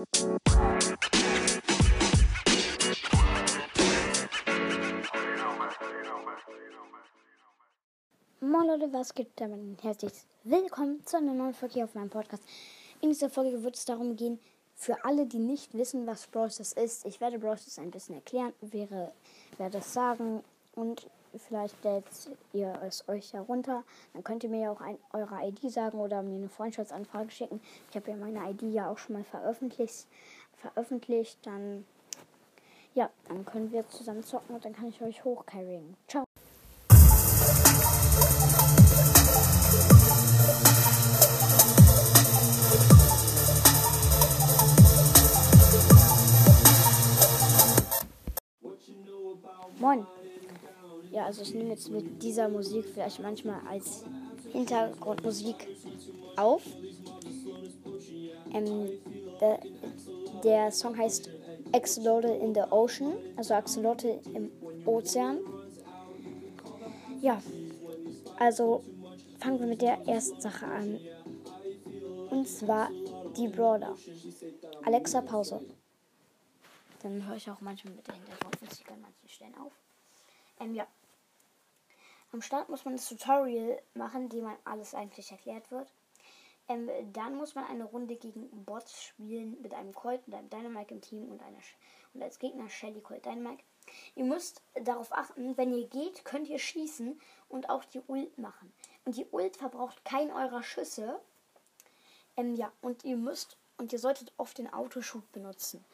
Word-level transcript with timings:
Moin 0.00 0.08
Leute, 8.66 8.90
was 8.92 9.14
gibt 9.14 9.38
damit 9.38 9.82
herzlich 9.82 10.12
willkommen 10.44 11.04
zu 11.04 11.18
einer 11.18 11.34
neuen 11.34 11.52
Folge 11.52 11.74
hier 11.74 11.84
auf 11.84 11.94
meinem 11.94 12.08
Podcast. 12.08 12.42
In 13.02 13.10
dieser 13.10 13.28
Folge 13.28 13.62
wird 13.62 13.76
es 13.76 13.84
darum 13.84 14.16
gehen, 14.16 14.38
für 14.74 15.04
alle, 15.04 15.26
die 15.26 15.38
nicht 15.38 15.74
wissen, 15.74 16.06
was 16.06 16.26
Brawl 16.28 16.46
ist, 16.46 17.04
ich 17.04 17.20
werde 17.20 17.38
Brawl 17.38 17.58
ein 17.76 17.90
bisschen 17.90 18.14
erklären, 18.14 18.54
wäre, 18.62 19.12
werde 19.58 19.78
es 19.78 19.92
sagen 19.92 20.42
und 20.76 21.10
vielleicht 21.38 21.82
lädt 21.84 22.04
ihr 22.52 22.78
es 22.82 23.08
euch 23.08 23.32
herunter. 23.32 23.84
Dann 24.12 24.24
könnt 24.24 24.44
ihr 24.44 24.50
mir 24.50 24.60
ja 24.60 24.72
auch 24.72 24.80
ein, 24.80 24.98
eure 25.12 25.46
ID 25.46 25.70
sagen 25.70 25.98
oder 25.98 26.22
mir 26.22 26.36
eine 26.36 26.48
Freundschaftsanfrage 26.48 27.30
schicken. 27.30 27.60
Ich 27.90 27.96
habe 27.96 28.10
ja 28.10 28.16
meine 28.16 28.50
ID 28.50 28.62
ja 28.62 28.90
auch 28.90 28.98
schon 28.98 29.14
mal 29.16 29.24
veröffentlicht. 29.24 30.06
Veröffentlicht, 30.56 31.38
dann 31.46 31.84
ja, 32.94 33.08
dann 33.28 33.44
können 33.44 33.70
wir 33.70 33.88
zusammen 33.88 34.24
zocken 34.24 34.54
und 34.54 34.64
dann 34.64 34.72
kann 34.72 34.88
ich 34.88 35.00
euch 35.00 35.24
hochcarryen. 35.24 35.96
Ciao. 36.08 36.24
Moin. 49.78 50.19
Ja, 51.10 51.26
also 51.26 51.42
ich 51.42 51.54
nehme 51.54 51.70
jetzt 51.70 51.90
mit 51.90 52.22
dieser 52.22 52.48
Musik 52.48 52.84
vielleicht 52.86 53.20
manchmal 53.20 53.60
als 53.68 54.04
Hintergrundmusik 54.52 55.68
auf. 56.36 56.62
Ähm, 58.52 58.88
der, 59.40 59.60
der 60.44 60.70
Song 60.70 60.96
heißt 60.96 61.30
Axolotl 61.72 62.28
in 62.28 62.54
the 62.54 62.62
Ocean, 62.70 63.14
also 63.36 63.54
Axolotl 63.54 64.20
im 64.34 64.50
Ozean. 64.86 65.38
Ja, 67.20 67.40
also 68.38 68.82
fangen 69.38 69.60
wir 69.60 69.66
mit 69.66 69.82
der 69.82 70.06
ersten 70.06 70.40
Sache 70.40 70.66
an. 70.66 70.98
Und 72.30 72.48
zwar 72.48 72.88
die 73.36 73.48
Brawler. 73.48 73.96
Alexa, 74.84 75.20
Pause. 75.20 75.60
Dann 77.02 77.26
höre 77.26 77.36
ich 77.36 77.50
auch 77.50 77.60
manchmal 77.60 77.94
mit 77.94 78.06
der 78.06 78.14
Hintergrundmusik 78.14 78.90
an 78.90 79.00
manchen 79.00 79.28
Stellen 79.28 79.54
auf. 79.58 79.72
Ähm, 80.60 80.74
ja. 80.74 80.86
Am 82.32 82.42
Start 82.42 82.68
muss 82.68 82.84
man 82.84 82.94
das 82.94 83.08
Tutorial 83.08 83.82
machen, 83.94 84.28
dem 84.28 84.44
man 84.44 84.56
alles 84.64 84.94
eigentlich 84.94 85.30
erklärt 85.32 85.70
wird. 85.70 85.92
Ähm, 86.68 86.88
dann 87.12 87.34
muss 87.34 87.56
man 87.56 87.64
eine 87.64 87.84
Runde 87.84 88.14
gegen 88.14 88.48
Bots 88.64 89.02
spielen 89.02 89.60
mit 89.60 89.74
einem 89.74 89.92
Colt 89.92 90.20
und 90.26 90.34
einem 90.34 90.48
Dynamite 90.48 90.94
im 90.94 91.00
Team 91.00 91.28
und, 91.28 91.42
einer 91.42 91.58
und 92.14 92.22
als 92.22 92.38
Gegner 92.38 92.68
Shelly 92.68 93.00
Colt 93.00 93.24
Dynamite. 93.26 93.64
Ihr 94.14 94.24
müsst 94.24 94.62
darauf 94.74 95.12
achten, 95.12 95.56
wenn 95.56 95.74
ihr 95.74 95.88
geht, 95.88 96.24
könnt 96.24 96.48
ihr 96.48 96.60
schießen 96.60 97.20
und 97.48 97.68
auch 97.68 97.84
die 97.84 98.02
Ult 98.06 98.38
machen. 98.38 98.72
Und 99.04 99.16
die 99.16 99.26
Ult 99.32 99.56
verbraucht 99.56 100.04
kein 100.04 100.30
eurer 100.30 100.62
Schüsse. 100.62 101.20
Ähm, 102.36 102.54
ja, 102.54 102.70
und 102.80 103.04
ihr 103.04 103.16
müsst 103.16 103.56
und 103.78 103.92
ihr 103.92 103.98
solltet 103.98 104.32
oft 104.36 104.58
den 104.58 104.72
Autoshoot 104.72 105.32
benutzen. 105.32 105.84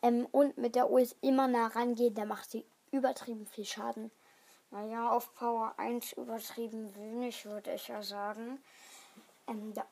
Ähm, 0.00 0.26
und 0.30 0.56
mit 0.56 0.74
der 0.74 0.90
Ult 0.90 1.14
immer 1.20 1.48
nah 1.48 1.66
rangehen, 1.66 2.14
da 2.14 2.24
macht 2.24 2.50
sie 2.50 2.64
übertrieben 2.90 3.46
viel 3.46 3.66
Schaden. 3.66 4.10
Naja, 4.72 5.12
auf 5.12 5.34
Power 5.34 5.74
1 5.76 6.14
übertrieben 6.14 6.94
wenig, 6.94 7.44
würde 7.44 7.74
ich 7.74 7.88
ja 7.88 8.02
sagen. 8.02 8.58
Ähm, 9.46 9.70
ja. 9.76 9.84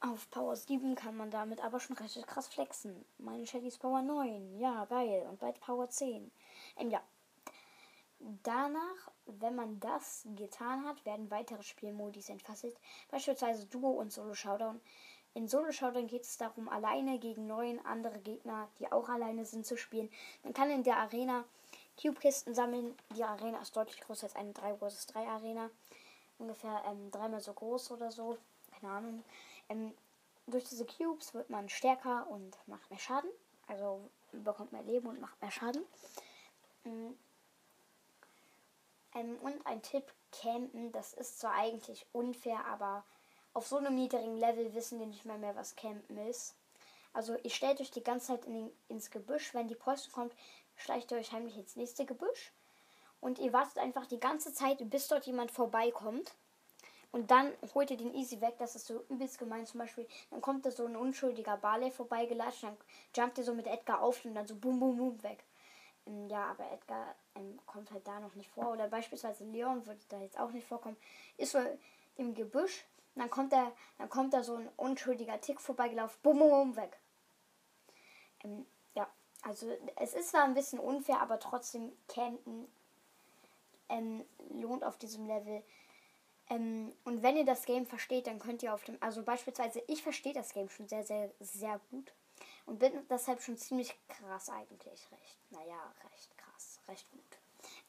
Auf 0.00 0.30
Power 0.30 0.54
7 0.54 0.94
kann 0.94 1.16
man 1.16 1.28
damit 1.28 1.60
aber 1.60 1.80
schon 1.80 1.96
recht 1.96 2.24
krass 2.28 2.46
flexen. 2.46 3.04
Meine 3.18 3.48
Shelly 3.48 3.66
ist 3.66 3.80
Power 3.80 4.00
9. 4.00 4.60
Ja, 4.60 4.84
geil. 4.84 5.26
Und 5.28 5.40
bald 5.40 5.58
Power 5.58 5.90
10. 5.90 6.30
Ähm, 6.76 6.90
ja. 6.90 7.02
Danach, 8.44 9.10
wenn 9.26 9.56
man 9.56 9.80
das 9.80 10.24
getan 10.36 10.84
hat, 10.86 11.04
werden 11.04 11.32
weitere 11.32 11.64
Spielmodis 11.64 12.28
entfasselt. 12.28 12.76
Beispielsweise 13.10 13.66
Duo 13.66 13.90
und 13.90 14.12
Solo 14.12 14.34
Showdown. 14.34 14.80
In 15.34 15.48
Solo 15.48 15.72
Showdown 15.72 16.06
geht 16.06 16.22
es 16.22 16.36
darum, 16.36 16.68
alleine 16.68 17.18
gegen 17.18 17.48
neun 17.48 17.84
andere 17.84 18.20
Gegner, 18.20 18.68
die 18.78 18.92
auch 18.92 19.08
alleine 19.08 19.44
sind, 19.44 19.66
zu 19.66 19.76
spielen. 19.76 20.08
Man 20.44 20.54
kann 20.54 20.70
in 20.70 20.84
der 20.84 20.98
Arena 20.98 21.44
Cube-Kisten 22.00 22.54
sammeln. 22.54 22.96
Die 23.16 23.24
Arena 23.24 23.60
ist 23.60 23.76
deutlich 23.76 24.00
größer 24.00 24.24
als 24.24 24.36
eine 24.36 24.52
3 24.52 24.76
vs 24.76 25.06
3 25.06 25.26
Arena. 25.26 25.70
Ungefähr 26.38 26.82
ähm, 26.86 27.10
dreimal 27.10 27.40
so 27.40 27.52
groß 27.52 27.92
oder 27.92 28.10
so. 28.10 28.38
Keine 28.80 28.92
Ahnung. 28.92 29.24
Ähm, 29.68 29.94
durch 30.46 30.64
diese 30.64 30.84
Cubes 30.84 31.32
wird 31.34 31.50
man 31.50 31.68
stärker 31.68 32.26
und 32.28 32.56
macht 32.66 32.90
mehr 32.90 32.98
Schaden. 32.98 33.30
Also 33.66 34.00
bekommt 34.32 34.72
mehr 34.72 34.82
Leben 34.82 35.06
und 35.08 35.20
macht 35.20 35.40
mehr 35.40 35.50
Schaden. 35.50 35.84
Mhm. 36.84 37.16
Ähm, 39.14 39.38
und 39.40 39.66
ein 39.66 39.82
Tipp, 39.82 40.12
campen, 40.32 40.92
das 40.92 41.14
ist 41.14 41.38
zwar 41.38 41.54
eigentlich 41.54 42.06
unfair, 42.12 42.64
aber 42.66 43.04
auf 43.52 43.66
so 43.68 43.76
einem 43.76 43.94
niedrigen 43.94 44.36
Level 44.36 44.74
wissen 44.74 44.98
wir 44.98 45.06
nicht 45.06 45.24
mehr, 45.24 45.38
mehr 45.38 45.54
was 45.54 45.76
campen 45.76 46.18
ist. 46.28 46.54
Also 47.12 47.36
ihr 47.44 47.50
stellt 47.50 47.80
euch 47.80 47.92
die 47.92 48.02
ganze 48.02 48.28
Zeit 48.28 48.44
in 48.44 48.54
den, 48.54 48.70
ins 48.88 49.10
Gebüsch. 49.10 49.54
Wenn 49.54 49.68
die 49.68 49.76
Post 49.76 50.12
kommt, 50.12 50.34
schleicht 50.76 51.10
ihr 51.12 51.18
euch 51.18 51.32
heimlich 51.32 51.56
ins 51.56 51.76
nächste 51.76 52.04
Gebüsch. 52.04 52.52
Und 53.20 53.38
ihr 53.38 53.52
wartet 53.52 53.78
einfach 53.78 54.06
die 54.06 54.20
ganze 54.20 54.52
Zeit, 54.52 54.78
bis 54.90 55.08
dort 55.08 55.26
jemand 55.26 55.50
vorbeikommt. 55.50 56.34
Und 57.10 57.30
dann 57.30 57.52
holt 57.74 57.90
ihr 57.90 57.96
den 57.96 58.12
easy 58.12 58.40
weg. 58.40 58.56
Das 58.58 58.74
ist 58.74 58.86
so 58.86 59.04
übelst 59.08 59.38
gemein. 59.38 59.66
Zum 59.66 59.78
Beispiel, 59.78 60.06
dann 60.30 60.40
kommt 60.40 60.66
da 60.66 60.70
so 60.70 60.84
ein 60.84 60.96
unschuldiger 60.96 61.56
Barley 61.56 61.90
vorbeigelatscht. 61.90 62.64
Dann 62.64 62.76
jumpt 63.14 63.38
ihr 63.38 63.44
so 63.44 63.54
mit 63.54 63.66
Edgar 63.66 64.02
auf 64.02 64.24
und 64.24 64.34
dann 64.34 64.46
so 64.46 64.56
boom, 64.56 64.80
boom, 64.80 64.96
boom 64.96 65.22
weg. 65.22 65.44
Ähm, 66.06 66.28
ja, 66.28 66.46
aber 66.50 66.70
Edgar 66.72 67.14
ähm, 67.36 67.58
kommt 67.66 67.90
halt 67.92 68.06
da 68.06 68.18
noch 68.20 68.34
nicht 68.34 68.50
vor. 68.50 68.72
Oder 68.72 68.88
beispielsweise 68.88 69.44
Leon 69.44 69.86
würde 69.86 70.00
da 70.08 70.20
jetzt 70.20 70.38
auch 70.38 70.50
nicht 70.50 70.66
vorkommen. 70.66 70.96
Ist 71.36 71.52
so 71.52 71.60
im 72.16 72.34
Gebüsch. 72.34 72.84
Dann 73.14 73.30
kommt 73.30 73.52
da, 73.52 73.70
dann 73.98 74.08
kommt 74.08 74.34
da 74.34 74.42
so 74.42 74.56
ein 74.56 74.68
unschuldiger 74.76 75.40
Tick 75.40 75.60
vorbeigelaufen. 75.60 76.18
Boom, 76.22 76.38
boom, 76.40 76.50
boom, 76.50 76.76
weg. 76.76 76.98
Ähm, 78.42 78.66
also 79.44 79.70
es 79.96 80.14
ist 80.14 80.30
zwar 80.30 80.44
ein 80.44 80.54
bisschen 80.54 80.78
unfair, 80.78 81.20
aber 81.20 81.38
trotzdem 81.38 81.92
campen 82.08 82.66
ähm, 83.88 84.24
lohnt 84.50 84.84
auf 84.84 84.96
diesem 84.98 85.26
Level. 85.26 85.62
Ähm, 86.48 86.92
und 87.04 87.22
wenn 87.22 87.36
ihr 87.36 87.44
das 87.44 87.64
Game 87.64 87.86
versteht, 87.86 88.26
dann 88.26 88.38
könnt 88.38 88.62
ihr 88.62 88.74
auf 88.74 88.84
dem, 88.84 88.96
also 89.00 89.22
beispielsweise, 89.22 89.82
ich 89.86 90.02
verstehe 90.02 90.32
das 90.32 90.52
Game 90.52 90.68
schon 90.68 90.88
sehr, 90.88 91.04
sehr, 91.04 91.30
sehr 91.40 91.80
gut 91.90 92.12
und 92.66 92.78
bin 92.78 92.92
deshalb 93.08 93.42
schon 93.42 93.56
ziemlich 93.56 93.94
krass 94.08 94.48
eigentlich 94.48 95.10
recht. 95.12 95.38
Naja, 95.50 95.94
recht 96.10 96.36
krass, 96.38 96.80
recht 96.88 97.10
gut. 97.10 97.20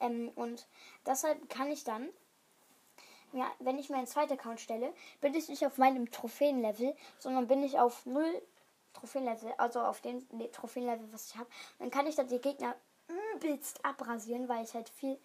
Ähm, 0.00 0.30
und 0.34 0.66
deshalb 1.06 1.48
kann 1.48 1.70
ich 1.70 1.84
dann, 1.84 2.08
ja, 3.32 3.50
wenn 3.58 3.78
ich 3.78 3.90
meinen 3.90 4.06
zweiten 4.06 4.34
Account 4.34 4.60
stelle, 4.60 4.92
bin 5.20 5.34
ich 5.34 5.48
nicht 5.48 5.66
auf 5.66 5.78
meinem 5.78 6.10
Trophäenlevel, 6.10 6.94
sondern 7.18 7.48
bin 7.48 7.62
ich 7.62 7.78
auf 7.78 8.04
0 8.06 8.42
Trophäenlevel, 8.96 9.52
also 9.58 9.80
auf 9.80 10.00
dem 10.00 10.26
nee, 10.32 10.48
Trophäenlevel, 10.48 11.12
was 11.12 11.28
ich 11.28 11.36
habe. 11.36 11.48
Dann 11.78 11.90
kann 11.90 12.06
ich 12.06 12.16
dann 12.16 12.28
die 12.28 12.40
Gegner 12.40 12.74
übelst 13.34 13.84
abrasieren, 13.84 14.48
weil 14.48 14.64
ich 14.64 14.74
halt 14.74 14.88
viel 14.88 15.18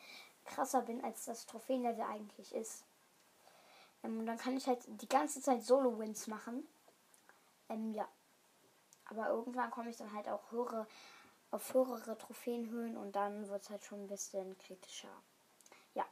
krasser 0.45 0.81
bin, 0.81 1.03
als 1.03 1.25
das 1.25 1.45
Trophäenlevel 1.45 2.03
eigentlich 2.03 2.53
ist. 2.53 2.83
Ähm, 4.03 4.25
dann 4.25 4.37
kann 4.37 4.57
ich 4.57 4.67
halt 4.67 4.79
die 4.87 5.07
ganze 5.07 5.41
Zeit 5.41 5.63
Solo-Wins 5.63 6.27
machen. 6.27 6.67
Ähm, 7.69 7.93
ja. 7.93 8.07
Aber 9.05 9.29
irgendwann 9.29 9.71
komme 9.71 9.89
ich 9.89 9.97
dann 9.97 10.13
halt 10.13 10.27
auch 10.27 10.51
höhere, 10.51 10.87
auf 11.51 11.73
höhere 11.73 12.17
Trophäenhöhen 12.17 12.97
und 12.97 13.15
dann 13.15 13.47
wird 13.49 13.63
es 13.63 13.69
halt 13.69 13.83
schon 13.83 14.03
ein 14.03 14.07
bisschen 14.07 14.57
kritischer. 14.57 15.09
Ja. 15.93 16.05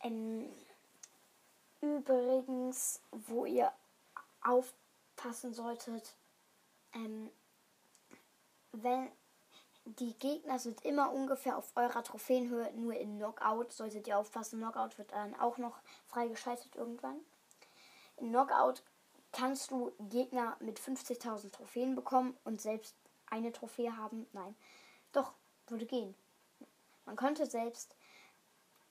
Ähm, 0.00 0.48
übrigens, 1.80 3.00
wo 3.10 3.46
ihr 3.46 3.72
aufpassen 5.12 5.52
solltet, 5.52 6.16
ähm, 6.94 7.30
wenn 8.72 9.10
die 9.84 10.16
Gegner 10.18 10.58
sind 10.58 10.84
immer 10.84 11.12
ungefähr 11.12 11.56
auf 11.56 11.72
eurer 11.74 12.04
Trophäenhöhe, 12.04 12.72
nur 12.74 12.94
in 12.94 13.16
Knockout 13.16 13.72
solltet 13.72 14.06
ihr 14.06 14.18
aufpassen. 14.18 14.60
Knockout 14.60 14.96
wird 14.98 15.12
dann 15.12 15.34
auch 15.38 15.58
noch 15.58 15.80
freigeschaltet 16.06 16.76
irgendwann. 16.76 17.18
In 18.16 18.28
Knockout 18.28 18.82
kannst 19.32 19.70
du 19.70 19.92
Gegner 19.98 20.56
mit 20.60 20.78
50.000 20.78 21.50
Trophäen 21.50 21.94
bekommen 21.94 22.36
und 22.44 22.60
selbst 22.60 22.94
eine 23.26 23.50
Trophäe 23.50 23.96
haben. 23.96 24.26
Nein, 24.32 24.54
doch, 25.12 25.32
würde 25.66 25.86
gehen. 25.86 26.14
Man 27.04 27.16
könnte 27.16 27.46
selbst 27.46 27.96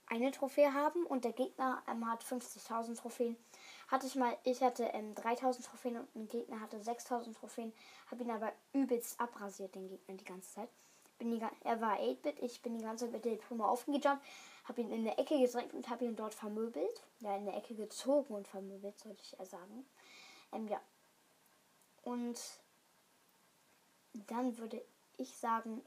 eine 0.08 0.32
Trophäe 0.32 0.74
haben 0.74 1.06
und 1.06 1.24
der 1.24 1.32
Gegner 1.32 1.82
ähm, 1.88 2.10
hat 2.10 2.24
50.000 2.24 2.98
Trophäen. 2.98 3.38
Hatte 3.92 4.08
ich 4.08 4.16
mal, 4.16 4.38
ich 4.46 4.64
hatte 4.64 4.86
ähm, 4.94 5.14
3000 5.16 5.66
Trophäen 5.66 5.98
und 5.98 6.16
ein 6.16 6.30
Gegner 6.30 6.62
hatte 6.62 6.82
6000 6.82 7.36
Trophäen. 7.36 7.74
Habe 8.10 8.24
ihn 8.24 8.32
aber 8.32 8.54
übelst 8.72 9.20
abrasiert, 9.20 9.76
den 9.76 9.90
Gegner, 9.90 10.16
die 10.16 10.24
ganze 10.24 10.50
Zeit. 10.50 10.70
Bin 11.20 11.30
die, 11.30 11.42
er 11.66 11.82
war 11.82 12.00
8-Bit, 12.00 12.40
ich 12.40 12.62
bin 12.62 12.78
die 12.78 12.86
ganze 12.86 13.06
Zeit 13.06 13.12
mit 13.12 13.26
der 13.26 13.36
Puma 13.36 13.68
aufgejumpt, 13.68 14.24
habe 14.64 14.82
ihn 14.82 14.92
in 14.92 15.04
der 15.04 15.20
Ecke 15.20 15.38
gedrängt 15.38 15.74
und 15.74 15.90
habe 15.90 16.06
ihn 16.06 16.16
dort 16.16 16.34
vermöbelt. 16.34 17.04
Ja, 17.20 17.36
in 17.36 17.44
der 17.44 17.58
Ecke 17.58 17.76
gezogen 17.76 18.34
und 18.34 18.48
vermöbelt, 18.48 18.98
sollte 18.98 19.22
ich 19.22 19.38
eher 19.38 19.46
sagen. 19.46 19.86
Ähm, 20.54 20.70
ja. 20.70 20.80
Und 22.04 22.40
dann 24.14 24.58
würde 24.58 24.82
ich 25.18 25.36
sagen, 25.36 25.82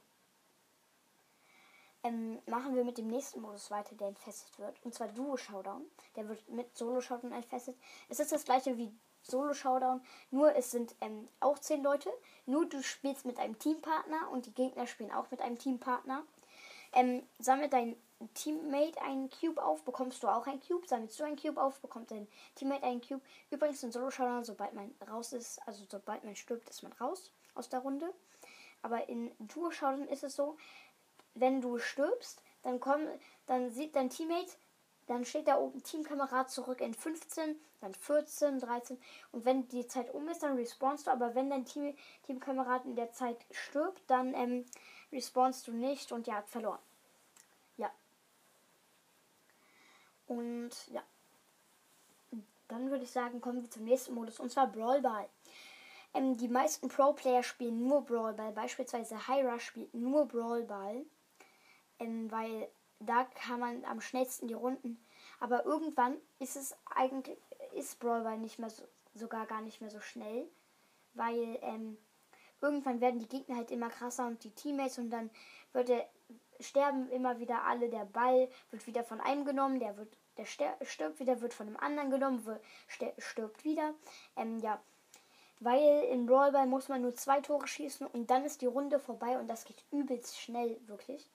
ähm, 2.04 2.38
machen 2.46 2.76
wir 2.76 2.84
mit 2.84 2.98
dem 2.98 3.08
nächsten 3.08 3.40
Modus 3.40 3.70
weiter, 3.70 3.96
der 3.96 4.08
entfesselt 4.08 4.58
wird. 4.58 4.76
Und 4.84 4.94
zwar 4.94 5.08
Duo 5.08 5.36
Showdown. 5.36 5.84
Der 6.14 6.28
wird 6.28 6.48
mit 6.50 6.76
Solo 6.76 7.00
Showdown 7.00 7.32
entfesselt. 7.32 7.76
Es 8.08 8.20
ist 8.20 8.30
das 8.30 8.44
gleiche 8.44 8.76
wie 8.76 8.92
Solo 9.22 9.54
Showdown, 9.54 10.02
nur 10.30 10.54
es 10.54 10.70
sind 10.70 10.94
ähm, 11.00 11.28
auch 11.40 11.58
zehn 11.58 11.82
Leute. 11.82 12.10
Nur 12.44 12.66
du 12.66 12.82
spielst 12.82 13.24
mit 13.24 13.38
einem 13.38 13.58
Teampartner 13.58 14.30
und 14.30 14.44
die 14.44 14.52
Gegner 14.52 14.86
spielen 14.86 15.12
auch 15.12 15.30
mit 15.30 15.40
einem 15.40 15.58
Teampartner. 15.58 16.22
Ähm, 16.92 17.22
sammelt 17.38 17.72
dein 17.72 17.96
Teammate 18.34 19.00
einen 19.00 19.30
Cube 19.30 19.62
auf, 19.62 19.82
bekommst 19.82 20.22
du 20.22 20.28
auch 20.28 20.46
einen 20.46 20.60
Cube. 20.60 20.86
Sammelst 20.86 21.18
du 21.18 21.24
einen 21.24 21.36
Cube 21.36 21.60
auf, 21.60 21.80
bekommt 21.80 22.10
dein 22.10 22.28
Teammate 22.54 22.84
einen 22.84 23.00
Cube. 23.00 23.22
Übrigens 23.50 23.82
in 23.82 23.92
Solo 23.92 24.10
Showdown, 24.10 24.44
sobald 24.44 24.74
man 24.74 24.94
raus 25.10 25.32
ist, 25.32 25.58
also 25.66 25.84
sobald 25.88 26.22
man 26.22 26.36
stirbt, 26.36 26.68
ist 26.68 26.82
man 26.82 26.92
raus 26.92 27.32
aus 27.54 27.70
der 27.70 27.80
Runde. 27.80 28.12
Aber 28.84 29.08
in 29.08 29.32
Duo 29.38 29.70
Showdown 29.70 30.08
ist 30.08 30.24
es 30.24 30.36
so, 30.36 30.58
wenn 31.34 31.60
du 31.60 31.78
stirbst, 31.78 32.42
dann 32.62 32.80
kommt, 32.80 33.08
dann 33.46 33.70
sieht 33.70 33.94
dein 33.96 34.10
Teammate, 34.10 34.52
dann 35.06 35.24
steht 35.24 35.48
da 35.48 35.58
oben 35.58 35.82
Teamkamerad 35.82 36.50
zurück 36.50 36.80
in 36.80 36.94
15, 36.94 37.56
dann 37.80 37.94
14, 37.94 38.60
13 38.60 38.98
und 39.32 39.44
wenn 39.44 39.68
die 39.68 39.86
Zeit 39.86 40.12
um 40.14 40.28
ist, 40.28 40.42
dann 40.42 40.56
respawnst 40.56 41.06
du, 41.06 41.10
aber 41.10 41.34
wenn 41.34 41.50
dein 41.50 41.66
Team, 41.66 41.94
Teamkamerad 42.26 42.84
in 42.86 42.96
der 42.96 43.12
Zeit 43.12 43.36
stirbt, 43.50 44.02
dann 44.06 44.34
ähm, 44.34 44.64
respawnst 45.12 45.68
du 45.68 45.72
nicht 45.72 46.10
und 46.12 46.26
ihr 46.26 46.34
habt 46.34 46.48
verloren. 46.48 46.80
Ja. 47.76 47.90
Und 50.26 50.70
ja. 50.90 51.02
Dann 52.68 52.90
würde 52.90 53.04
ich 53.04 53.10
sagen, 53.10 53.42
kommen 53.42 53.62
wir 53.62 53.70
zum 53.70 53.84
nächsten 53.84 54.14
Modus 54.14 54.40
und 54.40 54.50
zwar 54.50 54.66
Brawl 54.66 55.02
Ball. 55.02 55.28
Ähm, 56.14 56.36
die 56.38 56.48
meisten 56.48 56.88
Pro-Player 56.88 57.42
spielen 57.42 57.86
nur 57.86 58.02
Brawl 58.02 58.32
Ball, 58.32 58.52
beispielsweise 58.52 59.28
Hyra 59.28 59.58
spielt 59.58 59.92
nur 59.92 60.26
Brawl 60.26 60.62
Ball 60.62 61.04
weil 62.30 62.68
da 63.00 63.24
kann 63.24 63.60
man 63.60 63.84
am 63.84 64.00
schnellsten 64.00 64.48
die 64.48 64.54
Runden. 64.54 65.04
Aber 65.40 65.64
irgendwann 65.64 66.16
ist 66.38 66.56
es 66.56 66.76
eigentlich, 66.94 67.38
ist 67.74 67.98
Brawlball 67.98 68.38
nicht 68.38 68.58
mehr 68.58 68.70
so, 68.70 68.84
sogar 69.14 69.46
gar 69.46 69.60
nicht 69.60 69.80
mehr 69.80 69.90
so 69.90 70.00
schnell, 70.00 70.48
weil 71.14 71.58
ähm, 71.62 71.96
irgendwann 72.60 73.00
werden 73.00 73.20
die 73.20 73.28
Gegner 73.28 73.56
halt 73.56 73.70
immer 73.70 73.90
krasser 73.90 74.26
und 74.26 74.42
die 74.44 74.50
Teammates 74.50 74.98
und 74.98 75.10
dann 75.10 75.30
wird 75.72 75.88
der, 75.88 76.08
sterben 76.60 77.10
immer 77.10 77.38
wieder 77.38 77.64
alle, 77.64 77.88
der 77.90 78.04
Ball 78.04 78.48
wird 78.70 78.86
wieder 78.86 79.04
von 79.04 79.20
einem 79.20 79.44
genommen, 79.44 79.80
der 79.80 79.96
wird, 79.96 80.16
der 80.36 80.46
stirbt 80.46 81.20
wieder, 81.20 81.40
wird 81.40 81.54
von 81.54 81.66
einem 81.66 81.76
anderen 81.76 82.10
genommen, 82.10 82.44
stirbt 83.18 83.64
wieder. 83.64 83.94
Ähm, 84.36 84.58
ja, 84.60 84.80
weil 85.60 86.04
in 86.04 86.26
Brawlball 86.26 86.66
muss 86.66 86.88
man 86.88 87.02
nur 87.02 87.14
zwei 87.14 87.40
Tore 87.40 87.66
schießen 87.66 88.06
und 88.06 88.30
dann 88.30 88.44
ist 88.44 88.62
die 88.62 88.66
Runde 88.66 88.98
vorbei 88.98 89.38
und 89.38 89.48
das 89.48 89.64
geht 89.64 89.84
übelst 89.90 90.38
schnell, 90.38 90.80
wirklich. 90.86 91.30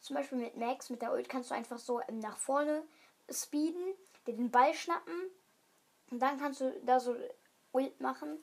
Zum 0.00 0.16
Beispiel 0.16 0.38
mit 0.38 0.56
Max, 0.56 0.90
mit 0.90 1.02
der 1.02 1.12
Ult 1.12 1.28
kannst 1.28 1.50
du 1.50 1.54
einfach 1.54 1.78
so 1.78 2.00
ähm, 2.08 2.18
nach 2.18 2.36
vorne 2.36 2.82
speeden, 3.30 3.94
dir 4.26 4.34
den 4.34 4.50
Ball 4.50 4.74
schnappen 4.74 5.14
und 6.10 6.20
dann 6.20 6.38
kannst 6.38 6.60
du 6.60 6.72
da 6.84 6.98
so 7.00 7.14
Ult 7.72 8.00
machen, 8.00 8.42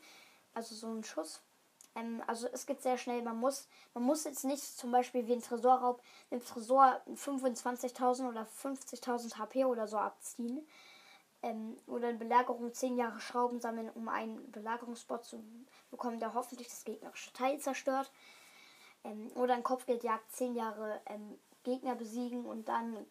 also 0.54 0.76
so 0.76 0.88
einen 0.88 1.04
Schuss. 1.04 1.42
Ähm, 1.98 2.24
also 2.28 2.48
es 2.52 2.66
geht 2.66 2.82
sehr 2.82 2.98
schnell. 2.98 3.22
Man 3.22 3.40
muss, 3.40 3.68
man 3.94 4.04
muss 4.04 4.24
jetzt 4.24 4.46
nicht 4.46 4.64
zum 4.64 4.92
Beispiel 4.92 5.28
wie 5.28 5.34
ein 5.34 5.42
Tresorraub 5.42 6.02
im 6.30 6.44
Tresor 6.44 7.02
25.000 7.08 8.30
oder 8.30 8.48
50.000 8.62 9.38
HP 9.38 9.66
oder 9.66 9.88
so 9.88 9.98
abziehen. 9.98 10.66
Ähm, 11.44 11.78
oder 11.88 12.10
in 12.10 12.20
Belagerung 12.20 12.74
10 12.74 12.98
Jahre 12.98 13.20
Schrauben 13.20 13.60
sammeln, 13.60 13.90
um 13.92 14.10
einen 14.10 14.52
Belagerungsbot 14.52 15.26
zu 15.26 15.44
bekommen, 15.92 16.20
der 16.20 16.34
hoffentlich 16.34 16.68
das 16.68 16.84
gegnerische 16.84 17.34
Teil 17.34 17.60
zerstört. 17.60 18.12
Ähm, 19.04 19.32
oder 19.36 19.54
ein 19.54 19.64
Kopfgeldjagd 19.64 20.32
10 20.32 20.56
Jahre 20.56 21.02
ähm, 21.06 21.38
Gegner 21.68 21.96
besiegen 21.96 22.46
und 22.46 22.70
dann 22.70 23.06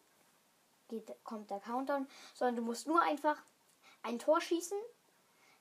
geht, 0.88 1.12
kommt 1.24 1.50
der 1.50 1.60
Countdown, 1.60 2.08
sondern 2.32 2.56
du 2.56 2.62
musst 2.62 2.86
nur 2.86 3.02
einfach 3.02 3.36
ein 4.02 4.18
Tor 4.18 4.40
schießen. 4.40 4.78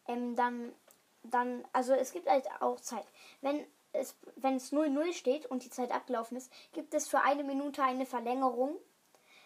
Ähm, 0.07 0.35
dann, 0.37 0.71
dann, 1.23 1.67
also 1.73 1.93
es 1.93 2.13
gibt 2.13 2.29
halt 2.29 2.47
auch 2.61 2.79
Zeit. 2.79 3.05
Wenn 3.41 3.67
es, 3.91 4.15
wenn 4.37 4.55
es 4.55 4.71
0-0 4.71 5.11
steht 5.11 5.45
und 5.45 5.65
die 5.65 5.69
Zeit 5.69 5.91
abgelaufen 5.91 6.37
ist, 6.37 6.49
gibt 6.71 6.93
es 6.93 7.07
für 7.09 7.19
eine 7.19 7.43
Minute 7.43 7.83
eine 7.83 8.05
Verlängerung. 8.05 8.77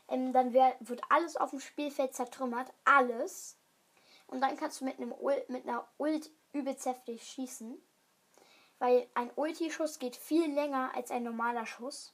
Ähm, 0.09 0.31
dann 0.31 0.53
wär, 0.53 0.75
wird 0.79 1.01
alles 1.09 1.35
auf 1.35 1.49
dem 1.49 1.59
Spielfeld 1.59 2.13
zertrümmert. 2.13 2.71
Alles. 2.85 3.57
Und 4.27 4.41
dann 4.41 4.57
kannst 4.57 4.79
du 4.81 4.85
mit, 4.85 4.97
einem 4.97 5.11
Ult, 5.11 5.49
mit 5.49 5.67
einer 5.67 5.87
Ult 5.97 6.29
übelst 6.53 6.87
schießen. 7.17 7.81
Weil 8.77 9.09
ein 9.15 9.31
Ulti-Schuss 9.35 9.97
geht 9.97 10.15
viel 10.15 10.53
länger 10.53 10.91
als 10.93 11.09
ein 11.09 11.23
normaler 11.23 11.65
Schuss. 11.65 12.13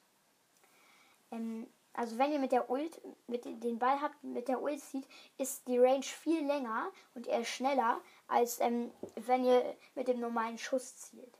Ähm, 1.31 1.67
also 1.93 2.17
wenn 2.17 2.31
ihr 2.31 2.39
mit 2.39 2.51
der 2.51 2.69
Ult, 2.69 2.99
mit 3.27 3.45
den 3.45 3.79
Ball 3.79 4.01
habt, 4.01 4.21
mit 4.23 4.47
der 4.47 4.61
Ult 4.61 4.81
zieht, 4.81 5.07
ist 5.37 5.65
die 5.67 5.77
Range 5.77 6.03
viel 6.03 6.45
länger 6.45 6.91
und 7.13 7.27
eher 7.27 7.45
schneller, 7.45 8.01
als 8.27 8.59
ähm, 8.59 8.91
wenn 9.15 9.45
ihr 9.45 9.77
mit 9.95 10.07
dem 10.07 10.19
normalen 10.19 10.57
Schuss 10.57 10.97
zielt. 10.97 11.37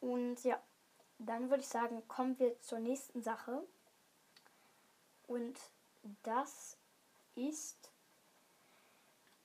Und 0.00 0.42
ja, 0.44 0.60
dann 1.18 1.50
würde 1.50 1.62
ich 1.62 1.68
sagen, 1.68 2.02
kommen 2.08 2.38
wir 2.38 2.60
zur 2.60 2.78
nächsten 2.78 3.22
Sache. 3.22 3.62
Und 5.26 5.58
das 6.22 6.76
ist 7.34 7.90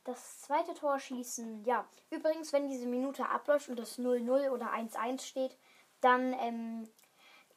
das 0.03 0.41
zweite 0.41 0.73
Tor 0.73 0.99
schießen. 0.99 1.63
Ja, 1.65 1.87
übrigens, 2.09 2.53
wenn 2.53 2.67
diese 2.67 2.85
Minute 2.85 3.27
abläuft 3.27 3.69
und 3.69 3.77
das 3.77 3.99
0-0 3.99 4.49
oder 4.49 4.73
1-1 4.73 5.21
steht, 5.21 5.57
dann 6.01 6.33
ähm, 6.39 6.87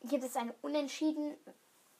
gibt 0.02 0.24
es 0.24 0.36
ein 0.36 0.52
Unentschieden 0.62 1.36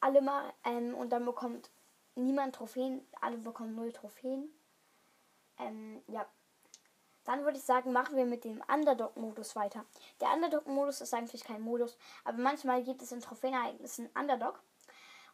alle 0.00 0.21
mal 0.21 0.53
ähm, 0.65 0.95
und 0.95 1.11
dann 1.11 1.25
bekommt 1.25 1.71
niemand 2.15 2.55
Trophäen, 2.55 3.06
alle 3.21 3.39
bekommen 3.39 3.75
null 3.75 3.93
Trophäen. 3.93 4.49
Ähm, 5.59 6.03
ja. 6.09 6.27
Dann 7.25 7.45
würde 7.45 7.59
ich 7.59 7.65
sagen, 7.65 7.93
machen 7.93 8.17
wir 8.17 8.25
mit 8.25 8.45
dem 8.45 8.62
Underdog-Modus 8.73 9.55
weiter. 9.55 9.85
Der 10.21 10.33
Underdog-Modus 10.33 11.03
ist 11.03 11.12
eigentlich 11.12 11.45
kein 11.45 11.61
Modus, 11.61 11.99
aber 12.25 12.39
manchmal 12.39 12.83
gibt 12.83 13.03
es 13.03 13.12
in 13.12 13.21
Trophäenereignissen 13.21 14.09
Underdog. 14.19 14.62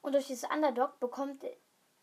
Und 0.03 0.13
durch 0.13 0.27
dieses 0.27 0.49
Underdog 0.51 0.99
bekommt 0.99 1.45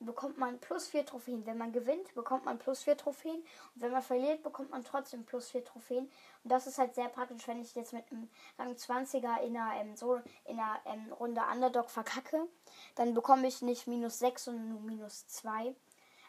bekommt 0.05 0.37
man 0.37 0.59
plus 0.59 0.87
4 0.87 1.05
Trophäen. 1.05 1.45
Wenn 1.45 1.57
man 1.57 1.71
gewinnt, 1.71 2.13
bekommt 2.15 2.45
man 2.45 2.57
plus 2.59 2.83
4 2.83 2.97
Trophäen. 2.97 3.37
Und 3.37 3.81
wenn 3.81 3.91
man 3.91 4.01
verliert, 4.01 4.43
bekommt 4.43 4.71
man 4.71 4.83
trotzdem 4.83 5.25
plus 5.25 5.49
4 5.51 5.63
Trophäen. 5.63 6.09
Und 6.43 6.51
das 6.51 6.67
ist 6.67 6.77
halt 6.77 6.95
sehr 6.95 7.09
praktisch, 7.09 7.47
wenn 7.47 7.61
ich 7.61 7.75
jetzt 7.75 7.93
mit 7.93 8.09
einem 8.11 8.29
Rang 8.57 8.73
20er 8.73 9.41
in 9.41 9.57
einer, 9.57 9.79
ähm, 9.79 9.95
so 9.95 10.15
in 10.45 10.59
einer 10.59 10.79
ähm, 10.85 11.11
Runde 11.13 11.41
Underdog 11.51 11.89
verkacke. 11.89 12.47
Dann 12.95 13.13
bekomme 13.13 13.47
ich 13.47 13.61
nicht 13.61 13.87
minus 13.87 14.19
6, 14.19 14.45
sondern 14.45 14.69
nur 14.69 14.81
minus 14.81 15.27
2. 15.27 15.75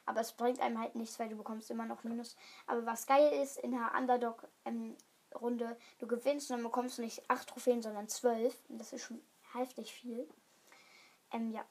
Aber 0.04 0.20
es 0.20 0.32
bringt 0.32 0.60
einem 0.60 0.80
halt 0.80 0.94
nichts, 0.94 1.18
weil 1.18 1.28
du 1.28 1.36
bekommst 1.36 1.70
immer 1.70 1.86
noch 1.86 2.04
Minus. 2.04 2.36
Aber 2.66 2.84
was 2.86 3.06
geil 3.06 3.32
ist, 3.42 3.58
in 3.58 3.74
einer 3.74 3.96
Underdog-Runde, 3.96 5.64
ähm, 5.64 5.76
du 5.98 6.06
gewinnst 6.06 6.50
und 6.50 6.56
dann 6.56 6.64
bekommst 6.64 6.98
du 6.98 7.02
nicht 7.02 7.28
8 7.30 7.48
Trophäen, 7.48 7.82
sondern 7.82 8.08
12. 8.08 8.56
Und 8.68 8.78
das 8.78 8.92
ist 8.92 9.02
schon 9.02 9.22
heftig 9.52 9.92
viel. 9.92 10.28
Ähm, 11.30 11.52
ja, 11.52 11.64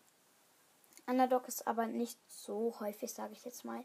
Underdog 1.11 1.47
ist 1.47 1.67
aber 1.67 1.87
nicht 1.87 2.17
so 2.29 2.75
häufig, 2.79 3.11
sage 3.11 3.33
ich 3.33 3.45
jetzt 3.45 3.65
mal. 3.65 3.83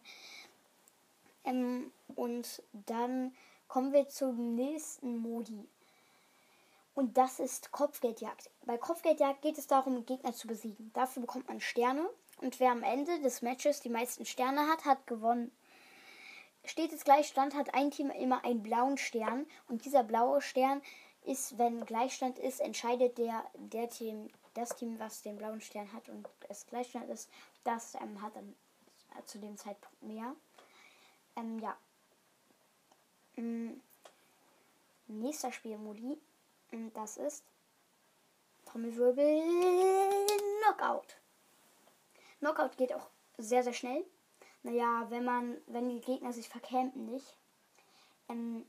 Ähm, 1.44 1.92
und 2.14 2.62
dann 2.72 3.34
kommen 3.68 3.92
wir 3.92 4.08
zum 4.08 4.54
nächsten 4.54 5.18
Modi. 5.18 5.68
Und 6.94 7.18
das 7.18 7.40
ist 7.40 7.72
Kopfgeldjagd. 7.72 8.50
Bei 8.64 8.78
Kopfgeldjagd 8.78 9.42
geht 9.42 9.58
es 9.58 9.66
darum, 9.66 10.06
Gegner 10.06 10.32
zu 10.32 10.46
besiegen. 10.46 10.90
Dafür 10.94 11.20
bekommt 11.20 11.48
man 11.48 11.60
Sterne. 11.60 12.08
Und 12.40 12.58
wer 12.58 12.70
am 12.70 12.82
Ende 12.82 13.20
des 13.20 13.42
Matches 13.42 13.80
die 13.80 13.90
meisten 13.90 14.24
Sterne 14.24 14.66
hat, 14.68 14.84
hat 14.84 15.06
gewonnen. 15.06 15.52
Steht 16.64 16.92
es 16.92 17.04
Gleichstand, 17.04 17.54
hat 17.54 17.74
ein 17.74 17.90
Team 17.90 18.10
immer 18.10 18.44
einen 18.44 18.62
blauen 18.62 18.96
Stern. 18.98 19.46
Und 19.68 19.84
dieser 19.84 20.04
blaue 20.04 20.40
Stern 20.40 20.80
ist, 21.24 21.58
wenn 21.58 21.84
Gleichstand 21.84 22.38
ist, 22.38 22.60
entscheidet 22.60 23.18
der, 23.18 23.44
der 23.56 23.88
Team, 23.88 24.30
das 24.56 24.74
Team, 24.76 24.98
was 24.98 25.22
den 25.22 25.36
blauen 25.36 25.60
Stern 25.60 25.92
hat 25.92 26.08
und 26.08 26.28
es 26.48 26.66
Gleichstand 26.66 27.08
ist, 27.10 27.30
das 27.64 27.94
ähm, 27.96 28.20
hat 28.22 28.34
dann 28.36 28.54
zu 29.24 29.38
dem 29.38 29.56
Zeitpunkt 29.56 30.02
mehr. 30.02 30.34
Ähm, 31.36 31.58
ja. 31.58 31.76
Ähm, 33.36 33.82
nächster 35.06 35.52
Spielmodi, 35.52 36.18
ähm, 36.72 36.92
das 36.94 37.16
ist 37.16 37.44
Trommelwirbel 38.64 39.42
Knockout. 40.62 41.16
Knockout 42.38 42.76
geht 42.76 42.92
auch 42.92 43.08
sehr, 43.38 43.62
sehr 43.62 43.72
schnell. 43.72 44.04
Naja, 44.62 45.06
wenn 45.10 45.24
man, 45.24 45.58
wenn 45.66 45.88
die 45.88 46.00
Gegner 46.00 46.32
sich 46.32 46.48
verkämpfen 46.48 47.06
nicht. 47.06 47.36
Ähm, 48.28 48.66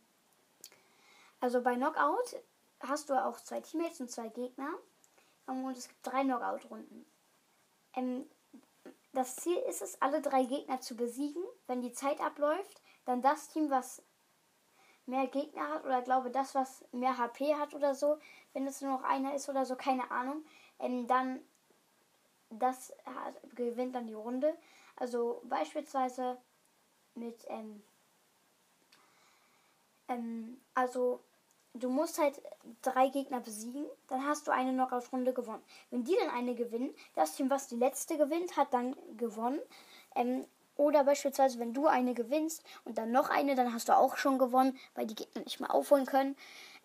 also 1.40 1.62
bei 1.62 1.76
Knockout 1.76 2.36
hast 2.82 3.10
du 3.10 3.14
auch 3.14 3.40
zwei 3.40 3.62
Teammates 3.62 4.00
und 4.02 4.12
zwei 4.12 4.28
Gegner. 4.30 4.70
Und 5.48 5.78
es 5.78 5.88
gibt 5.88 6.06
drei 6.06 6.24
Knockout-Runden. 6.24 7.06
Ähm, 7.96 8.30
das 9.14 9.38
Ziel 9.38 9.58
ist 9.68 9.82
es, 9.82 10.02
alle 10.02 10.22
drei 10.22 10.44
Gegner 10.44 10.82
zu 10.82 10.96
besiegen. 10.96 11.44
Wenn 11.66 11.82
die 11.82 11.94
Zeit 11.94 12.20
abläuft, 12.22 12.82
dann 13.06 13.22
das 13.22 13.48
Team, 13.50 13.70
was 13.70 14.04
mehr 15.06 15.28
Gegner 15.28 15.70
hat 15.70 15.86
oder 15.86 16.02
glaube 16.02 16.30
das, 16.30 16.54
was 16.54 16.86
mehr 16.92 17.18
HP 17.18 17.56
hat 17.56 17.74
oder 17.74 17.96
so, 17.96 18.20
wenn 18.54 18.68
es 18.68 18.82
nur 18.82 18.92
noch 18.92 19.04
einer 19.04 19.34
ist 19.34 19.48
oder 19.50 19.66
so, 19.66 19.76
keine 19.76 20.12
Ahnung, 20.12 20.46
ähm, 20.80 21.08
dann 21.08 21.40
das 22.50 22.94
hat, 23.06 23.36
gewinnt 23.56 23.96
dann 23.96 24.08
die 24.08 24.14
Runde. 24.14 24.56
Also 24.96 25.42
beispielsweise 25.46 26.38
mit 27.16 27.46
ähm, 27.48 27.82
ähm, 30.08 30.62
also 30.74 31.22
du 31.80 31.90
musst 31.90 32.20
halt 32.20 32.42
drei 32.82 33.10
Gegner 33.10 33.40
besiegen, 33.40 33.86
dann 34.08 34.26
hast 34.26 34.48
du 34.48 34.52
eine 34.52 34.72
Knockout-Runde 34.72 35.34
gewonnen. 35.34 35.64
Wenn 35.90 36.04
die 36.04 36.16
dann 36.16 36.30
eine 36.30 36.56
gewinnen, 36.56 36.94
das 37.16 37.36
Team, 37.36 37.50
was 37.50 37.68
die 37.68 37.76
letzte 37.76 38.18
gewinnt, 38.18 38.58
hat 38.58 38.74
dann 38.74 38.96
gewonnen. 39.18 39.60
Ähm, 40.16 40.46
oder 40.76 41.04
beispielsweise, 41.04 41.60
wenn 41.60 41.74
du 41.74 41.88
eine 41.88 42.14
gewinnst 42.14 42.64
und 42.86 42.98
dann 42.98 43.12
noch 43.12 43.30
eine, 43.30 43.56
dann 43.56 43.74
hast 43.74 43.90
du 43.90 43.98
auch 43.98 44.16
schon 44.18 44.38
gewonnen, 44.38 44.78
weil 44.94 45.08
die 45.08 45.16
Gegner 45.16 45.42
nicht 45.42 45.60
mehr 45.60 45.74
aufholen 45.74 46.06
können. 46.06 46.36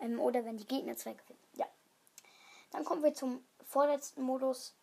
Ähm, 0.01 0.19
oder 0.19 0.45
wenn 0.45 0.57
die 0.57 0.67
Gegner 0.67 0.97
zwei 0.97 1.13
gewinnen. 1.13 1.39
Ja. 1.55 1.67
Dann 2.71 2.85
kommen 2.85 3.03
wir 3.03 3.15
zum 3.15 3.45
vorletzten 3.65 4.23
Modus. 4.23 4.75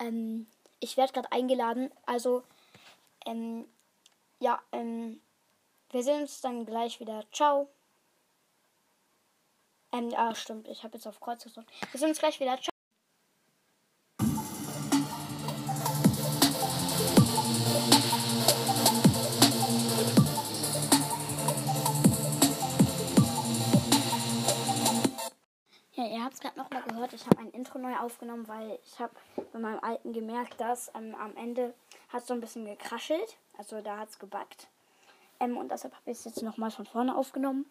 Ähm, 0.00 0.46
ich 0.80 0.96
werde 0.96 1.12
gerade 1.12 1.32
eingeladen. 1.32 1.90
Also, 2.06 2.44
ähm, 3.26 3.66
ja, 4.38 4.60
ähm, 4.72 5.20
wir 5.90 6.02
sehen 6.02 6.22
uns 6.22 6.40
dann 6.40 6.66
gleich 6.66 7.00
wieder. 7.00 7.24
Ciao. 7.32 7.68
Ähm, 9.94 10.12
ah, 10.16 10.34
stimmt. 10.34 10.66
Ich 10.66 10.82
habe 10.82 10.94
jetzt 10.96 11.06
auf 11.06 11.20
Kreuz 11.20 11.44
gedrückt. 11.44 11.70
Wir 11.92 12.00
sehen 12.00 12.08
uns 12.08 12.18
gleich 12.18 12.40
wieder. 12.40 12.56
Ciao. 12.56 12.70
Ja, 25.92 26.06
ihr 26.06 26.24
habt 26.24 26.34
es 26.34 26.56
nochmal 26.56 26.82
gehört. 26.82 27.12
Ich 27.12 27.24
habe 27.26 27.38
ein 27.38 27.50
Intro 27.50 27.78
neu 27.78 27.96
aufgenommen, 27.96 28.48
weil 28.48 28.80
ich 28.84 28.98
habe 28.98 29.14
bei 29.52 29.60
meinem 29.60 29.78
alten 29.78 30.12
gemerkt, 30.12 30.60
dass 30.60 30.90
ähm, 30.96 31.14
am 31.14 31.36
Ende 31.36 31.72
hat 32.08 32.26
so 32.26 32.34
ein 32.34 32.40
bisschen 32.40 32.64
gekraschelt. 32.64 33.36
Also 33.56 33.80
da 33.80 33.98
hat 33.98 34.08
es 34.08 34.18
gebackt. 34.18 34.66
Ähm, 35.38 35.56
und 35.56 35.70
deshalb 35.70 35.94
habe 35.94 36.10
ich 36.10 36.18
es 36.18 36.24
jetzt 36.24 36.42
nochmal 36.42 36.72
von 36.72 36.84
vorne 36.84 37.16
aufgenommen. 37.16 37.66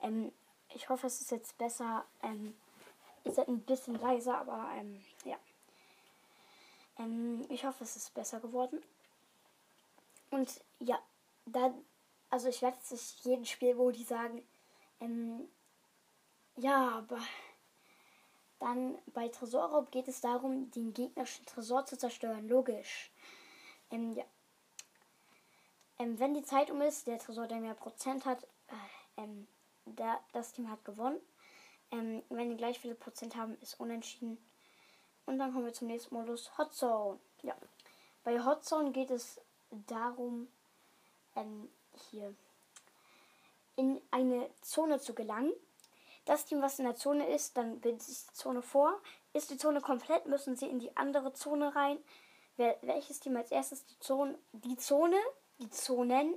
Ähm, 0.00 0.30
ich 0.76 0.90
hoffe, 0.90 1.06
es 1.06 1.20
ist 1.20 1.30
jetzt 1.30 1.56
besser. 1.58 2.04
Ähm, 2.22 2.54
ist 3.24 3.38
ein 3.40 3.60
bisschen 3.60 3.98
leiser, 3.98 4.38
aber 4.38 4.70
ähm, 4.76 5.02
ja. 5.24 5.36
Ähm, 6.98 7.44
ich 7.48 7.64
hoffe, 7.64 7.82
es 7.82 7.96
ist 7.96 8.14
besser 8.14 8.40
geworden. 8.40 8.82
Und 10.30 10.60
ja, 10.78 10.98
dann, 11.46 11.74
also 12.30 12.48
ich 12.48 12.62
werde 12.62 12.76
jetzt 12.76 12.92
nicht 12.92 13.24
jeden 13.24 13.46
Spielmodi 13.46 14.04
sagen. 14.04 14.46
Ähm, 15.00 15.48
ja, 16.56 16.98
aber 16.98 17.20
dann 18.60 18.98
bei 19.14 19.28
Tresorraub 19.28 19.90
geht 19.90 20.08
es 20.08 20.20
darum, 20.20 20.70
den 20.70 20.92
gegnerischen 20.92 21.46
Tresor 21.46 21.86
zu 21.86 21.98
zerstören. 21.98 22.48
Logisch. 22.48 23.10
Ähm, 23.90 24.12
ja. 24.12 24.24
Ähm, 25.98 26.18
wenn 26.18 26.34
die 26.34 26.44
Zeit 26.44 26.70
um 26.70 26.82
ist, 26.82 27.06
der 27.06 27.18
Tresor, 27.18 27.46
der 27.46 27.60
mehr 27.60 27.74
Prozent 27.74 28.26
hat, 28.26 28.44
äh, 28.68 29.22
ähm, 29.22 29.48
der, 29.86 30.20
das 30.32 30.52
Team 30.52 30.70
hat 30.70 30.84
gewonnen. 30.84 31.20
Ähm, 31.90 32.22
wenn 32.28 32.50
die 32.50 32.56
gleich 32.56 32.78
viele 32.78 32.94
Prozent 32.94 33.36
haben, 33.36 33.56
ist 33.60 33.78
unentschieden. 33.80 34.38
Und 35.24 35.38
dann 35.38 35.52
kommen 35.52 35.64
wir 35.64 35.72
zum 35.72 35.88
nächsten 35.88 36.14
Modus, 36.14 36.56
Hot 36.58 36.74
Zone. 36.74 37.18
Ja. 37.42 37.56
Bei 38.24 38.44
Hot 38.44 38.64
Zone 38.64 38.92
geht 38.92 39.10
es 39.10 39.40
darum, 39.70 40.48
ähm, 41.34 41.68
hier 42.10 42.34
in 43.76 44.00
eine 44.10 44.48
Zone 44.62 44.98
zu 44.98 45.14
gelangen. 45.14 45.52
Das 46.24 46.44
Team, 46.44 46.60
was 46.60 46.78
in 46.78 46.86
der 46.86 46.96
Zone 46.96 47.28
ist, 47.28 47.56
dann 47.56 47.80
bildet 47.80 48.02
sich 48.02 48.26
die 48.26 48.34
Zone 48.34 48.62
vor. 48.62 49.00
Ist 49.32 49.50
die 49.50 49.58
Zone 49.58 49.80
komplett, 49.80 50.26
müssen 50.26 50.56
sie 50.56 50.66
in 50.66 50.80
die 50.80 50.96
andere 50.96 51.32
Zone 51.32 51.74
rein. 51.76 51.98
Wer, 52.56 52.76
welches 52.82 53.20
Team 53.20 53.36
als 53.36 53.50
erstes 53.52 53.84
die 53.84 53.98
Zone, 54.00 54.38
die 54.52 54.76
Zone 54.76 55.16
die 55.58 55.70
Zonen, 55.70 56.34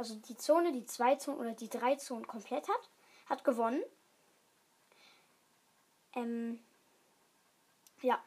also 0.00 0.14
die 0.14 0.36
Zone, 0.38 0.72
die 0.72 0.86
zwei 0.86 1.16
Zonen 1.16 1.40
oder 1.40 1.52
die 1.52 1.68
drei 1.68 1.94
Zonen 1.96 2.26
komplett 2.26 2.66
hat, 2.68 2.90
hat 3.26 3.44
gewonnen. 3.44 3.82
Ähm, 6.14 6.58
ja. 8.00 8.18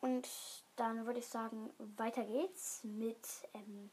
Und 0.00 0.26
dann 0.76 1.04
würde 1.04 1.18
ich 1.18 1.28
sagen, 1.28 1.70
weiter 1.98 2.24
geht's 2.24 2.82
mit 2.82 3.28
ähm, 3.52 3.90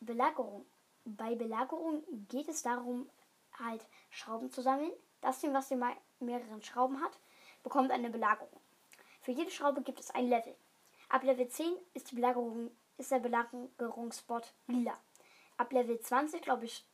Belagerung. 0.00 0.66
Bei 1.06 1.36
Belagerung 1.36 2.04
geht 2.28 2.48
es 2.48 2.60
darum, 2.62 3.08
halt 3.58 3.86
Schrauben 4.10 4.50
zu 4.50 4.60
sammeln. 4.60 4.92
Das 5.22 5.40
Team, 5.40 5.54
was 5.54 5.68
die 5.68 5.80
mehreren 6.20 6.62
Schrauben 6.62 7.00
hat, 7.00 7.18
bekommt 7.62 7.92
eine 7.92 8.10
Belagerung. 8.10 8.60
Für 9.22 9.32
jede 9.32 9.50
Schraube 9.50 9.80
gibt 9.80 10.00
es 10.00 10.10
ein 10.10 10.28
Level. 10.28 10.54
Ab 11.08 11.22
Level 11.22 11.48
10 11.48 11.74
ist 11.94 12.10
die 12.10 12.16
Belagerung 12.16 12.70
ist 12.98 13.10
der 13.10 13.18
Belagerungsspot 13.18 14.52
lila. 14.66 14.96
Ab 15.56 15.72
Level 15.72 16.00
20, 16.00 16.42
glaube 16.42 16.64
ich, 16.64 16.84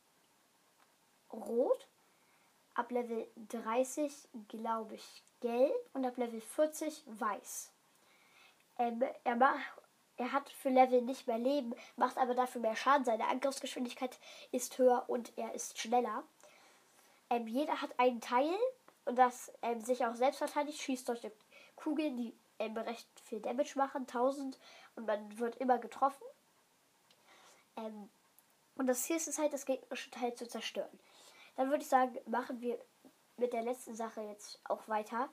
rot. 1.31 1.87
Ab 2.73 2.91
Level 2.91 3.27
30, 3.49 4.13
glaube 4.47 4.95
ich, 4.95 5.23
gelb. 5.41 5.73
Und 5.93 6.05
ab 6.05 6.17
Level 6.17 6.41
40 6.41 7.03
weiß. 7.07 7.71
Ähm, 8.77 9.03
er, 9.23 9.37
er 10.17 10.31
hat 10.31 10.49
für 10.49 10.69
Level 10.69 11.01
nicht 11.01 11.27
mehr 11.27 11.37
Leben, 11.37 11.75
macht 11.97 12.17
aber 12.17 12.33
dafür 12.33 12.61
mehr 12.61 12.75
Schaden. 12.75 13.05
Seine 13.05 13.27
Angriffsgeschwindigkeit 13.27 14.17
ist 14.51 14.77
höher 14.77 15.05
und 15.07 15.37
er 15.37 15.53
ist 15.53 15.77
schneller. 15.77 16.23
Ähm, 17.29 17.47
jeder 17.47 17.81
hat 17.81 17.97
einen 17.99 18.21
Teil 18.21 18.57
und 19.05 19.17
das 19.17 19.51
ähm, 19.61 19.81
sich 19.81 20.05
auch 20.05 20.15
selbst 20.15 20.37
verteidigt, 20.37 20.81
schießt 20.81 21.05
solche 21.05 21.31
Kugeln, 21.75 22.17
die 22.17 22.33
ähm, 22.59 22.77
recht 22.77 23.07
viel 23.21 23.39
Damage 23.39 23.73
machen, 23.75 24.01
1000 24.01 24.59
und 24.95 25.05
man 25.05 25.39
wird 25.39 25.55
immer 25.57 25.79
getroffen. 25.79 26.23
Ähm, 27.77 28.09
und 28.75 28.87
das 28.87 29.03
Ziel 29.03 29.17
ist 29.17 29.27
es 29.27 29.37
halt, 29.37 29.53
das 29.53 29.65
gegnerische 29.65 30.11
Teil 30.11 30.33
zu 30.35 30.47
zerstören. 30.47 30.99
Dann 31.55 31.69
würde 31.69 31.83
ich 31.83 31.89
sagen, 31.89 32.17
machen 32.25 32.61
wir 32.61 32.79
mit 33.37 33.53
der 33.53 33.63
letzten 33.63 33.95
Sache 33.95 34.21
jetzt 34.21 34.59
auch 34.65 34.87
weiter. 34.87 35.29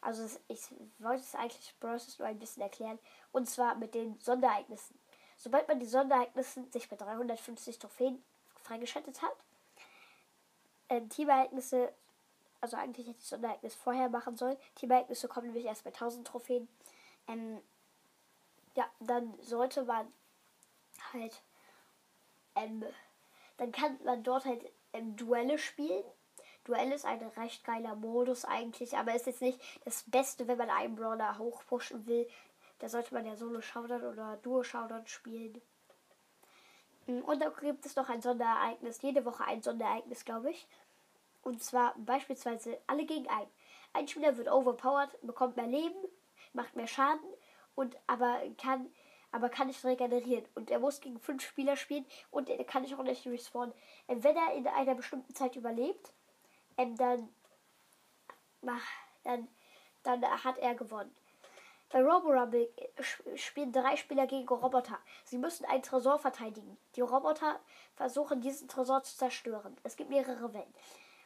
Also 0.00 0.24
ich 0.48 0.60
wollte 0.98 1.22
es 1.22 1.34
eigentlich 1.34 1.78
Process 1.78 2.18
nur 2.18 2.26
ein 2.26 2.38
bisschen 2.38 2.62
erklären. 2.62 2.98
Und 3.32 3.48
zwar 3.48 3.74
mit 3.74 3.94
den 3.94 4.18
Sonderereignissen. 4.18 4.98
Sobald 5.36 5.68
man 5.68 5.78
die 5.78 5.86
Sonderereignisse 5.86 6.64
sich 6.70 6.90
mit 6.90 7.00
350 7.00 7.78
Trophäen 7.78 8.22
freigeschaltet 8.62 9.22
hat, 9.22 9.36
äh, 10.88 11.00
Teamereignisse, 11.02 11.92
also 12.60 12.76
eigentlich 12.76 13.06
hätte 13.08 13.18
ich 13.18 13.26
Sonderereignis 13.26 13.74
vorher 13.74 14.08
machen 14.08 14.36
sollen. 14.36 14.56
Teamereignisse 14.74 15.28
kommen 15.28 15.46
nämlich 15.46 15.66
erst 15.66 15.84
bei 15.84 15.90
1000 15.90 16.26
Trophäen. 16.26 16.68
Ähm, 17.26 17.60
ja, 18.76 18.88
dann 19.00 19.34
sollte 19.42 19.84
man 19.84 20.12
halt, 21.12 21.42
ähm, 22.54 22.84
dann 23.56 23.72
kann 23.72 23.98
man 24.04 24.22
dort 24.22 24.44
halt 24.44 24.64
ähm, 24.92 25.16
Duelle 25.16 25.58
spielen. 25.58 26.04
Duell 26.64 26.92
ist 26.92 27.06
ein 27.06 27.22
recht 27.22 27.64
geiler 27.64 27.94
Modus 27.94 28.44
eigentlich, 28.44 28.96
aber 28.96 29.14
ist 29.14 29.26
jetzt 29.26 29.40
nicht 29.40 29.60
das 29.84 30.04
Beste, 30.06 30.46
wenn 30.46 30.58
man 30.58 30.70
einen 30.70 30.94
Brawler 30.94 31.38
hochpushen 31.38 32.06
will. 32.06 32.28
Da 32.78 32.88
sollte 32.88 33.14
man 33.14 33.26
ja 33.26 33.36
Solo 33.36 33.60
Showdown 33.60 34.04
oder 34.04 34.36
Duo 34.38 34.62
Showdown 34.62 35.06
spielen. 35.06 35.60
Mm, 37.06 37.20
und 37.20 37.40
dann 37.40 37.52
gibt 37.60 37.86
es 37.86 37.96
noch 37.96 38.08
ein 38.08 38.22
Sonderereignis, 38.22 39.02
jede 39.02 39.24
Woche 39.24 39.44
ein 39.44 39.62
Sonderereignis, 39.62 40.24
glaube 40.24 40.50
ich. 40.50 40.66
Und 41.42 41.62
zwar 41.62 41.94
beispielsweise 41.98 42.78
alle 42.86 43.04
gegen 43.06 43.28
einen. 43.28 43.50
Ein 43.92 44.08
Spieler 44.08 44.36
wird 44.36 44.50
overpowered, 44.50 45.10
bekommt 45.22 45.56
mehr 45.56 45.66
Leben, 45.66 45.98
macht 46.52 46.76
mehr 46.76 46.86
Schaden 46.86 47.28
und 47.74 47.96
aber 48.06 48.40
kann 48.56 48.90
aber 49.32 49.48
kann 49.48 49.68
nicht 49.68 49.84
regenerieren. 49.84 50.44
Und 50.54 50.70
er 50.70 50.78
muss 50.78 51.00
gegen 51.00 51.20
fünf 51.20 51.42
Spieler 51.42 51.76
spielen 51.76 52.04
und 52.30 52.48
er 52.48 52.64
kann 52.64 52.82
nicht 52.82 52.94
auch 52.94 53.02
nicht 53.02 53.26
respawnen. 53.26 53.74
Ähm, 54.08 54.22
wenn 54.24 54.36
er 54.36 54.54
in 54.54 54.66
einer 54.66 54.94
bestimmten 54.94 55.34
Zeit 55.34 55.56
überlebt, 55.56 56.12
ähm, 56.76 56.96
dann, 56.96 57.28
dann, 59.22 59.48
dann 60.02 60.44
hat 60.44 60.58
er 60.58 60.74
gewonnen. 60.74 61.14
Bei 61.90 62.02
Robo 62.02 62.28
Rumble 62.28 62.68
spielen 63.34 63.72
drei 63.72 63.96
Spieler 63.96 64.28
gegen 64.28 64.46
Roboter. 64.46 64.98
Sie 65.24 65.38
müssen 65.38 65.64
einen 65.64 65.82
Tresor 65.82 66.20
verteidigen. 66.20 66.78
Die 66.94 67.00
Roboter 67.00 67.58
versuchen, 67.96 68.40
diesen 68.40 68.68
Tresor 68.68 69.02
zu 69.02 69.16
zerstören. 69.16 69.76
Es 69.82 69.96
gibt 69.96 70.08
mehrere 70.08 70.54
Wellen. 70.54 70.72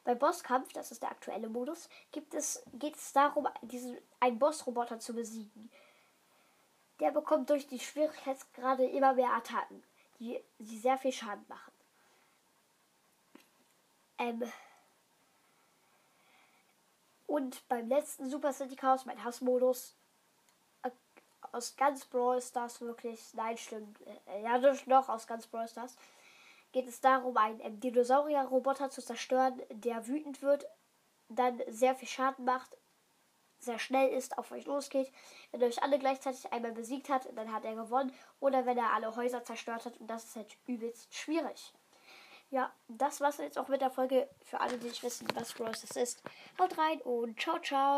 Bei 0.04 0.14
Bosskampf, 0.14 0.72
das 0.74 0.92
ist 0.92 1.02
der 1.02 1.10
aktuelle 1.10 1.48
Modus, 1.48 1.88
gibt 2.12 2.34
es, 2.34 2.62
geht 2.74 2.96
es 2.96 3.12
darum, 3.12 3.48
diesen, 3.62 3.98
einen 4.20 4.38
Bossroboter 4.38 5.00
zu 5.00 5.14
besiegen. 5.14 5.70
Der 7.00 7.10
bekommt 7.10 7.48
durch 7.48 7.66
die 7.66 7.80
Schwierigkeitsgrade 7.80 8.84
immer 8.84 9.14
mehr 9.14 9.32
Attacken, 9.32 9.82
die, 10.20 10.38
die 10.58 10.78
sehr 10.78 10.98
viel 10.98 11.12
Schaden 11.12 11.44
machen. 11.48 11.72
Ähm 14.18 14.52
und 17.26 17.66
beim 17.68 17.88
letzten 17.88 18.28
Super 18.28 18.52
City 18.52 18.76
Chaos, 18.76 19.06
mein 19.06 19.24
Hassmodus, 19.24 19.96
äh, 20.82 20.90
aus 21.52 21.76
ganz 21.76 22.04
Brawl 22.04 22.42
Stars 22.42 22.80
wirklich, 22.82 23.32
nein, 23.32 23.56
stimmt, 23.56 23.98
äh, 24.26 24.42
ja, 24.42 24.58
doch, 24.58 25.08
aus 25.08 25.26
ganz 25.26 25.46
Brawl 25.46 25.66
Stars, 25.66 25.96
geht 26.74 26.88
es 26.88 27.00
darum, 27.00 27.36
einen 27.36 27.60
ähm, 27.60 27.80
Dinosaurier-Roboter 27.80 28.90
zu 28.90 29.00
zerstören, 29.00 29.62
der 29.70 30.08
wütend 30.08 30.42
wird, 30.42 30.66
dann 31.28 31.62
sehr 31.68 31.94
viel 31.94 32.08
Schaden 32.08 32.44
macht, 32.44 32.76
sehr 33.60 33.78
schnell 33.78 34.10
ist, 34.12 34.36
auf 34.36 34.50
euch 34.50 34.66
losgeht. 34.66 35.10
Wenn 35.52 35.62
er 35.62 35.68
euch 35.68 35.82
alle 35.82 35.98
gleichzeitig 36.00 36.52
einmal 36.52 36.72
besiegt 36.72 37.08
hat, 37.08 37.28
dann 37.36 37.52
hat 37.52 37.64
er 37.64 37.76
gewonnen. 37.76 38.12
Oder 38.40 38.66
wenn 38.66 38.76
er 38.76 38.92
alle 38.92 39.14
Häuser 39.14 39.44
zerstört 39.44 39.86
hat 39.86 39.96
und 39.98 40.08
das 40.08 40.24
ist 40.24 40.36
halt 40.36 40.58
übelst 40.66 41.14
schwierig. 41.14 41.72
Ja, 42.50 42.72
das 42.88 43.20
war's 43.20 43.38
jetzt 43.38 43.58
auch 43.58 43.68
mit 43.68 43.80
der 43.80 43.90
Folge. 43.90 44.28
Für 44.42 44.60
alle, 44.60 44.76
die 44.76 44.88
nicht 44.88 45.02
wissen, 45.02 45.28
was 45.34 45.54
Bros. 45.54 45.84
ist. 45.84 46.22
Haut 46.58 46.76
rein 46.76 47.00
und 47.02 47.40
ciao, 47.40 47.58
ciao. 47.60 47.92